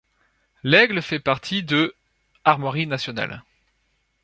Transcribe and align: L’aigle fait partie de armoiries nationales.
L’aigle 0.63 1.03
fait 1.03 1.19
partie 1.19 1.61
de 1.61 1.93
armoiries 2.43 2.87
nationales. 2.87 3.43